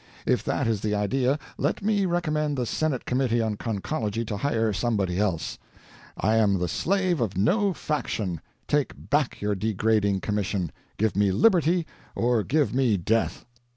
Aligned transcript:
If 0.25 0.43
that 0.45 0.65
is 0.65 0.81
the 0.81 0.95
idea, 0.95 1.37
let 1.59 1.83
me 1.83 2.07
recommend 2.07 2.57
the 2.57 2.65
Senate 2.65 3.05
Committee 3.05 3.39
on 3.39 3.55
Conchology 3.55 4.25
to 4.25 4.37
hire 4.37 4.73
somebody 4.73 5.19
else. 5.19 5.59
I 6.17 6.37
am 6.37 6.57
the 6.57 6.67
slave 6.67 7.21
of 7.21 7.37
no 7.37 7.71
faction! 7.71 8.41
Take 8.67 8.95
back 9.11 9.41
your 9.41 9.53
degrading 9.53 10.21
commission. 10.21 10.71
Give 10.97 11.15
me 11.15 11.31
liberty, 11.31 11.85
or 12.15 12.41
give 12.41 12.73
me 12.73 12.97
death!" 12.97 13.45